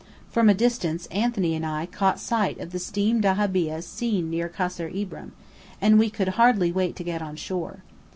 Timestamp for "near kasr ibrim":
4.31-5.33